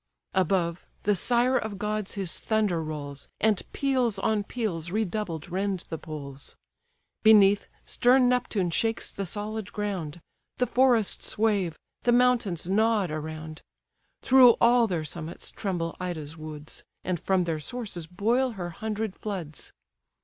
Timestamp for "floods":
19.15-19.71